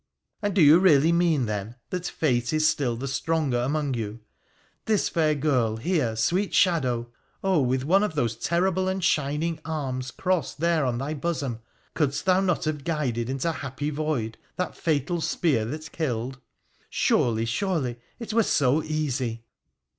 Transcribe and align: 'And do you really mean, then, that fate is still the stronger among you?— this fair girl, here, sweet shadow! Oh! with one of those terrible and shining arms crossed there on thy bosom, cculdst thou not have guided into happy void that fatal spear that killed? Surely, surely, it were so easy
'And 0.41 0.55
do 0.55 0.63
you 0.63 0.79
really 0.79 1.11
mean, 1.11 1.45
then, 1.45 1.75
that 1.91 2.07
fate 2.07 2.53
is 2.53 2.67
still 2.67 2.95
the 2.95 3.07
stronger 3.07 3.59
among 3.59 3.93
you?— 3.93 4.21
this 4.87 5.09
fair 5.09 5.35
girl, 5.35 5.77
here, 5.77 6.15
sweet 6.15 6.55
shadow! 6.55 7.11
Oh! 7.43 7.61
with 7.61 7.83
one 7.85 8.01
of 8.01 8.15
those 8.15 8.35
terrible 8.35 8.87
and 8.87 9.03
shining 9.03 9.59
arms 9.63 10.09
crossed 10.09 10.59
there 10.59 10.85
on 10.87 10.97
thy 10.97 11.13
bosom, 11.13 11.59
cculdst 11.95 12.23
thou 12.23 12.39
not 12.41 12.65
have 12.65 12.83
guided 12.83 13.29
into 13.29 13.51
happy 13.51 13.91
void 13.91 14.39
that 14.55 14.75
fatal 14.75 15.21
spear 15.21 15.65
that 15.65 15.91
killed? 15.91 16.39
Surely, 16.89 17.45
surely, 17.45 17.99
it 18.17 18.33
were 18.33 18.41
so 18.41 18.81
easy 18.81 19.45